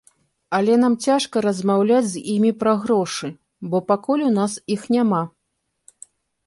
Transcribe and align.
Але 0.59 0.77
нам 0.83 0.93
цяжка 1.07 1.43
размаўляць 1.47 2.09
з 2.13 2.23
імі 2.35 2.51
пра 2.65 2.73
грошы, 2.87 3.27
бо 3.73 3.77
пакуль 3.93 4.27
у 4.31 4.35
нас 4.41 4.51
іх 4.79 4.93
няма. 4.97 5.23